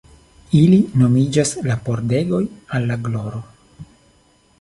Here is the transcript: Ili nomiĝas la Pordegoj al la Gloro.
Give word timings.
Ili 0.59 0.77
nomiĝas 1.01 1.51
la 1.67 1.75
Pordegoj 1.89 2.41
al 2.79 2.89
la 2.93 2.97
Gloro. 3.05 3.43